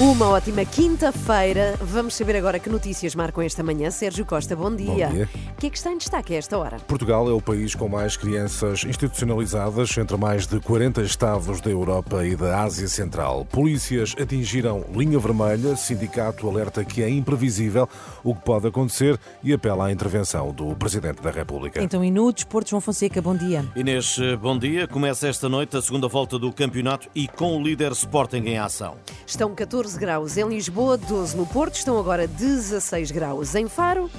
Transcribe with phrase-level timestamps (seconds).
[0.00, 1.74] Uma ótima quinta-feira.
[1.78, 3.90] Vamos saber agora que notícias marcam esta manhã.
[3.90, 5.08] Sérgio Costa, bom dia.
[5.08, 5.28] Bom dia.
[5.52, 6.78] O que é que está em destaque a esta hora?
[6.78, 12.24] Portugal é o país com mais crianças institucionalizadas entre mais de 40 estados da Europa
[12.24, 13.44] e da Ásia Central.
[13.44, 17.86] Polícias atingiram linha vermelha, sindicato alerta que é imprevisível
[18.24, 21.82] o que pode acontecer e apela à intervenção do Presidente da República.
[21.82, 23.66] Então, e no Desporto, João Fonseca, bom dia.
[23.76, 24.88] Inês, bom dia.
[24.88, 28.96] Começa esta noite a segunda volta do campeonato e com o líder Sporting em ação.
[29.26, 34.10] Estão 14 graus em Lisboa, 12 no Porto, estão agora 16 graus em Faro.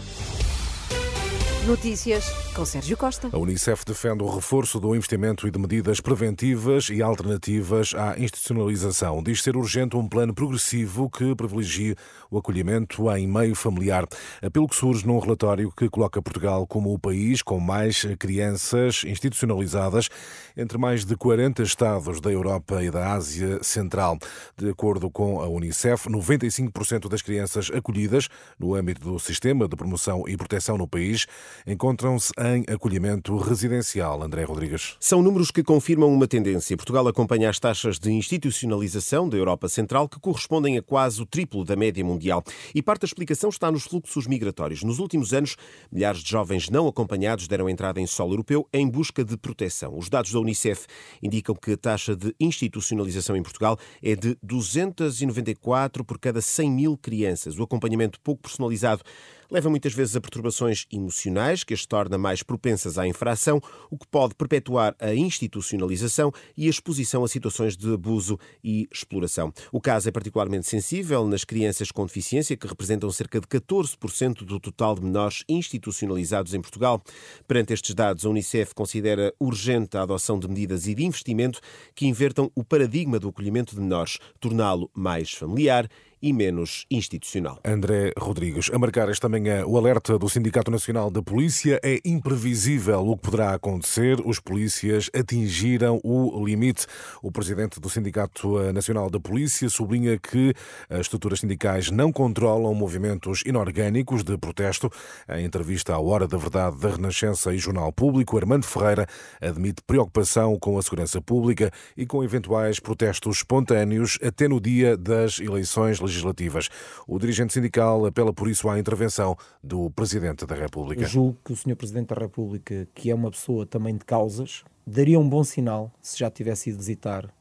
[1.67, 3.29] Notícias com Sérgio Costa.
[3.31, 9.21] A Unicef defende o reforço do investimento e de medidas preventivas e alternativas à institucionalização.
[9.21, 11.95] Diz ser urgente um plano progressivo que privilegie
[12.31, 14.07] o acolhimento em meio familiar.
[14.51, 20.09] Pelo que surge num relatório que coloca Portugal como o país com mais crianças institucionalizadas
[20.57, 24.17] entre mais de 40 estados da Europa e da Ásia Central.
[24.57, 28.27] De acordo com a Unicef, 95% das crianças acolhidas
[28.59, 31.27] no âmbito do sistema de promoção e proteção no país
[31.65, 34.21] encontram-se em acolhimento residencial.
[34.23, 34.95] André Rodrigues.
[34.99, 36.75] São números que confirmam uma tendência.
[36.75, 41.63] Portugal acompanha as taxas de institucionalização da Europa Central, que correspondem a quase o triplo
[41.63, 42.43] da média mundial.
[42.73, 44.83] E parte da explicação está nos fluxos migratórios.
[44.83, 45.55] Nos últimos anos,
[45.91, 49.97] milhares de jovens não acompanhados deram entrada em solo europeu em busca de proteção.
[49.97, 50.85] Os dados da Unicef
[51.21, 56.97] indicam que a taxa de institucionalização em Portugal é de 294 por cada 100 mil
[56.97, 57.57] crianças.
[57.57, 59.03] O acompanhamento pouco personalizado
[59.51, 64.07] leva muitas vezes a perturbações emocionais que as torna mais propensas à infração, o que
[64.07, 69.51] pode perpetuar a institucionalização e a exposição a situações de abuso e exploração.
[69.71, 74.59] O caso é particularmente sensível nas crianças com deficiência, que representam cerca de 14% do
[74.59, 77.03] total de menores institucionalizados em Portugal.
[77.45, 81.59] Perante estes dados, a Unicef considera urgente a adoção de medidas e de investimento
[81.93, 85.89] que invertam o paradigma do acolhimento de menores, torná-lo mais familiar
[86.21, 87.59] e menos institucional.
[87.65, 92.99] André Rodrigues, a marcar esta manhã o alerta do Sindicato Nacional da Polícia é imprevisível
[93.07, 94.19] o que poderá acontecer.
[94.23, 96.85] Os polícias atingiram o limite.
[97.23, 100.53] O presidente do Sindicato Nacional da Polícia sublinha que
[100.89, 104.91] as estruturas sindicais não controlam movimentos inorgânicos de protesto.
[105.27, 109.07] Em entrevista à Hora da Verdade da Renascença e Jornal Público, Armando Ferreira
[109.41, 115.39] admite preocupação com a segurança pública e com eventuais protestos espontâneos até no dia das
[115.39, 116.69] eleições legislativas legislativas.
[117.07, 121.01] O dirigente sindical apela por isso à intervenção do Presidente da República.
[121.01, 121.75] Eu julgo que o Sr.
[121.75, 126.19] Presidente da República, que é uma pessoa também de causas, daria um bom sinal se
[126.19, 127.33] já tivesse ido visitar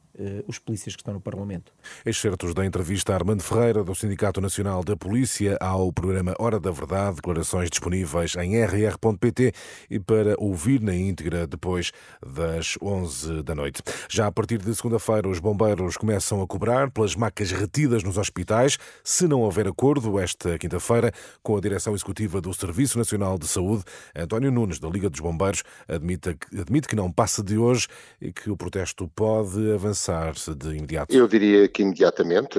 [0.47, 1.72] os polícias que estão no Parlamento.
[2.04, 6.70] Excertos da entrevista a Armando Ferreira, do Sindicato Nacional da Polícia, ao programa Hora da
[6.70, 9.53] Verdade, declarações disponíveis em rr.pt
[9.88, 11.92] e para ouvir na íntegra depois
[12.25, 13.82] das 11 da noite.
[14.09, 18.78] Já a partir de segunda-feira, os bombeiros começam a cobrar pelas macas retidas nos hospitais,
[19.03, 23.84] se não houver acordo esta quinta-feira com a direção executiva do Serviço Nacional de Saúde,
[24.14, 27.86] António Nunes, da Liga dos Bombeiros, admite, admite que não passa de hoje
[28.20, 30.09] e que o protesto pode avançar
[30.56, 31.15] de imediato.
[31.15, 32.59] Eu diria que imediatamente,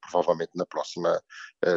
[0.00, 1.20] provavelmente na próxima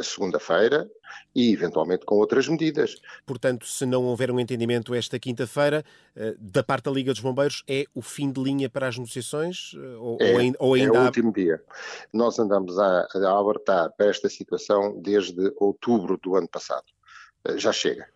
[0.04, 0.90] segunda-feira
[1.36, 2.96] e eventualmente com outras medidas.
[3.26, 5.84] Portanto, se não houver um entendimento esta quinta-feira,
[6.40, 9.74] da parte da Liga dos Bombeiros, é o fim de linha para as negociações?
[10.00, 11.06] Ou, é, ou ainda é o há...
[11.06, 11.62] último dia.
[12.12, 16.86] Nós andamos a, a alertar para esta situação desde outubro do ano passado.
[17.56, 18.08] Já chega.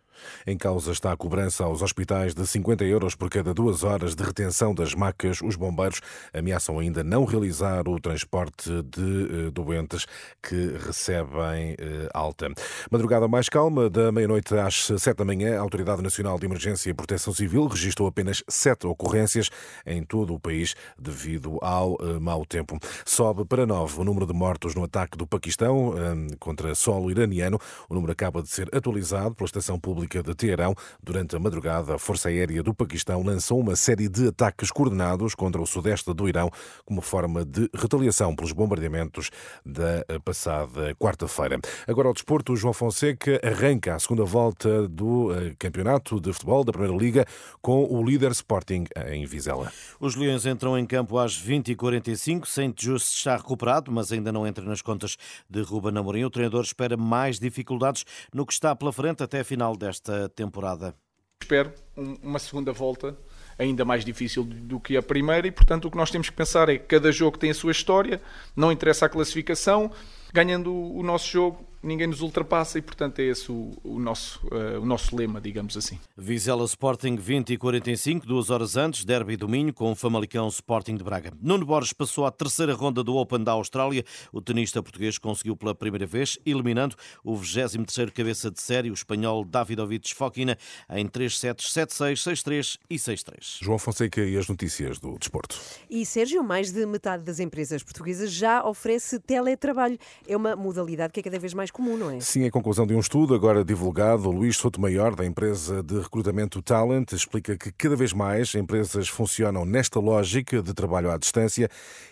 [0.46, 4.24] Em causa está a cobrança aos hospitais de 50 euros por cada duas horas de
[4.24, 5.42] retenção das macas.
[5.42, 6.02] Os bombeiros
[6.34, 10.06] ameaçam ainda não realizar o transporte de doentes
[10.42, 11.76] que recebem
[12.14, 12.52] alta.
[12.90, 16.94] Madrugada mais calma, da meia-noite às sete da manhã, a Autoridade Nacional de Emergência e
[16.94, 19.50] Proteção Civil registrou apenas sete ocorrências
[19.86, 22.78] em todo o país devido ao mau tempo.
[23.06, 25.94] Sobe para nove o número de mortos no ataque do Paquistão
[26.40, 27.60] contra solo iraniano.
[27.88, 30.76] O número acaba de ser atualizado pela Estação Pública de Teherão.
[31.02, 35.62] Durante a madrugada, a Força Aérea do Paquistão lançou uma série de ataques coordenados contra
[35.62, 36.50] o sudeste do Irão
[36.84, 39.30] como forma de retaliação pelos bombardeamentos
[39.66, 41.60] da passada quarta-feira.
[41.88, 45.30] Agora ao desporto, o João Fonseca arranca a segunda volta do
[45.60, 47.26] campeonato de futebol da Primeira Liga
[47.62, 49.72] com o líder Sporting em Vizela.
[50.00, 52.48] Os Leões entram em campo às 20h45.
[52.48, 55.18] Saint Just está recuperado, mas ainda não entra nas contas
[55.50, 56.24] de Ruben Amorim.
[56.24, 60.01] O treinador espera mais dificuldades no que está pela frente até a final desta
[60.36, 60.96] temporada.
[61.42, 63.18] Espero uma segunda volta
[63.58, 66.70] ainda mais difícil do que a primeira e, portanto, o que nós temos que pensar
[66.70, 68.22] é que cada jogo tem a sua história,
[68.56, 69.92] não interessa a classificação,
[70.34, 74.80] ganhando o nosso jogo ninguém nos ultrapassa e, portanto, é esse o, o nosso, uh,
[74.80, 76.00] o nosso lema, digamos assim.
[76.16, 80.96] Vizela Sporting 20 e 45, duas horas antes, Derby do Minho com o Famalicão Sporting
[80.96, 81.34] de Braga.
[81.42, 84.04] Nuno Borges passou à terceira ronda do Open da Austrália.
[84.32, 89.44] O tenista português conseguiu pela primeira vez, eliminando o 23º cabeça de série, o espanhol
[89.44, 90.58] Davidovich Fokina,
[90.90, 93.58] em 3 sets, 7-6, 6-3 e 6-3.
[93.62, 95.60] João Fonseca e as notícias do desporto.
[95.90, 99.98] E Sérgio, mais de metade das empresas portuguesas já oferece teletrabalho.
[100.28, 102.20] É uma modalidade que é cada vez mais comum, não é?
[102.20, 104.30] Sim, é a conclusão de um estudo agora divulgado.
[104.30, 109.66] O Luís Sotomayor, da empresa de recrutamento Talent, explica que cada vez mais empresas funcionam
[109.66, 111.68] nesta lógica de trabalho à distância.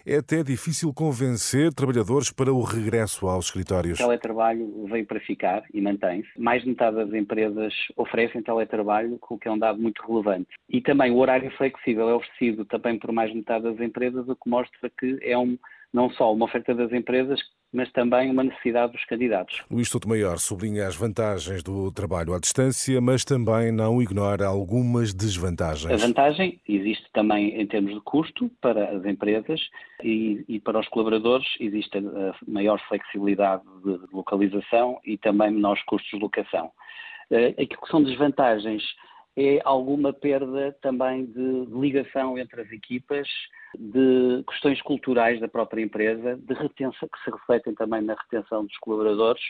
[0.05, 3.99] É até difícil convencer trabalhadores para o regresso aos escritórios.
[3.99, 6.29] O teletrabalho veio para ficar e mantém-se.
[6.37, 10.49] Mais de metade das empresas oferecem teletrabalho, o que é um dado muito relevante.
[10.67, 14.35] E também o horário flexível é oferecido também por mais de metade das empresas, o
[14.35, 15.57] que mostra que é um,
[15.93, 17.39] não só uma oferta das empresas,
[17.71, 19.63] mas também uma necessidade dos candidatos.
[19.69, 25.91] Luís Maior sublinha as vantagens do trabalho à distância, mas também não ignora algumas desvantagens.
[25.91, 29.61] A vantagem existe também em termos de custo para as empresas
[30.03, 36.09] e, e para os colaboradores existe a maior flexibilidade de localização e também menores custos
[36.11, 36.71] de locação.
[37.31, 38.83] Eh, aquilo que são desvantagens
[39.37, 43.27] é alguma perda também de ligação entre as equipas,
[43.77, 48.77] de questões culturais da própria empresa, de retenção, que se refletem também na retenção dos
[48.77, 49.43] colaboradores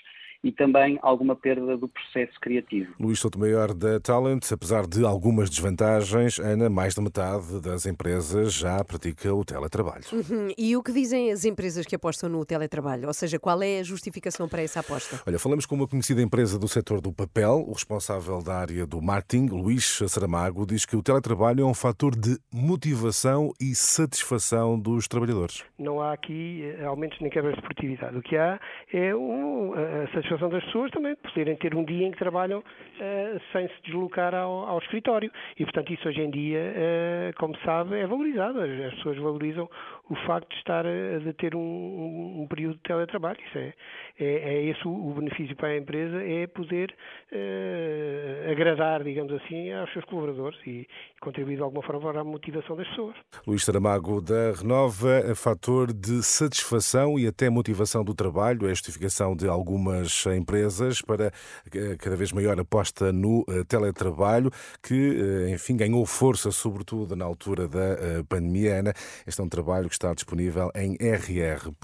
[0.43, 2.93] e também alguma perda do processo criativo.
[2.99, 8.83] Luís Sotomayor da Talent, apesar de algumas desvantagens, Ana, mais da metade das empresas já
[8.83, 10.03] pratica o teletrabalho.
[10.13, 10.53] Uhum.
[10.57, 13.07] E o que dizem as empresas que apostam no teletrabalho?
[13.07, 15.21] Ou seja, qual é a justificação para essa aposta?
[15.27, 19.01] Olha, falamos com uma conhecida empresa do setor do papel, o responsável da área do
[19.01, 25.07] marketing, Luís Saramago, diz que o teletrabalho é um fator de motivação e satisfação dos
[25.07, 25.63] trabalhadores.
[25.77, 28.17] Não há aqui eh, aumentos nem quebras de produtividade.
[28.17, 28.59] O que há
[28.93, 32.17] é um, a satisfação satisfação das pessoas também de poderem ter um dia em que
[32.17, 35.31] trabalham uh, sem se deslocar ao, ao, escritório.
[35.57, 38.61] E, portanto, isso hoje em dia, uh, como sabe, é valorizado.
[38.61, 39.69] As, as, pessoas valorizam
[40.09, 43.37] o facto de estar a, de ter um, um, período de teletrabalho.
[43.47, 43.73] Isso é,
[44.19, 46.95] é, é esse o, o, benefício para a empresa, é poder
[47.31, 52.23] uh, agradar, digamos assim, aos seus colaboradores e, e contribuir de alguma forma para a
[52.23, 53.15] motivação das pessoas.
[53.45, 59.35] Luís Saramago da Renova, fator de satisfação e até motivação do trabalho, é a justificação
[59.35, 61.31] de algumas empresas para
[61.73, 64.49] eh, cada vez maior aposta no eh, teletrabalho,
[64.81, 68.79] que, enfim, ganhou força, sobretudo na altura da pandemia.
[68.79, 68.93] Ana,
[69.27, 71.77] este é um trabalho que está disponível em rr.pt.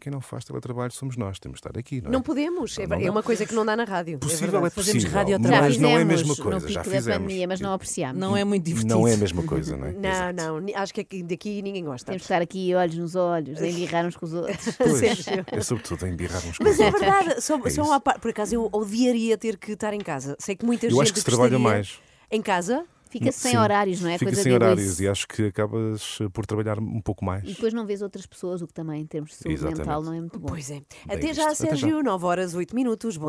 [0.00, 2.12] Quem não faz teletrabalho somos nós, temos de estar aqui, não é?
[2.12, 4.18] Não podemos, é, é uma coisa que não dá na rádio.
[4.18, 6.68] Possível é, é possível, mas não é a mesma coisa.
[6.68, 7.06] Já fizemos.
[7.06, 8.20] Pandemia, mas não apreciamos.
[8.20, 8.94] Não é muito divertido.
[8.94, 9.92] Não é a mesma coisa, não é?
[10.08, 12.06] Não, não, acho que daqui ninguém gosta.
[12.06, 14.76] Temos de estar aqui olhos nos olhos, a embirrar uns com os outros.
[14.78, 17.00] Pois, é sobretudo a embirrar uns com mas os outros.
[17.00, 18.20] Mas é verdade, só, é só uma parte.
[18.20, 20.36] Por acaso eu odiaria ter que estar em casa.
[20.38, 20.96] Sei que muita eu gente.
[20.96, 21.98] Eu acho que se trabalha mais.
[22.30, 22.84] Em casa?
[23.08, 24.18] Fica sem horários, não é?
[24.18, 27.44] Fica Coisa sem horários e acho que acabas por trabalhar um pouco mais.
[27.44, 29.78] E depois não vês outras pessoas, o que também, em termos de saúde Exatamente.
[29.78, 30.48] mental, não é muito bom.
[30.48, 30.82] Pois é.
[31.08, 33.16] Até já, Sérgio, 9 horas 8 minutos.
[33.16, 33.26] Bom